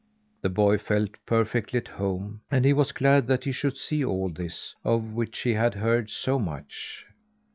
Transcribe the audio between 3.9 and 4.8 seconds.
all this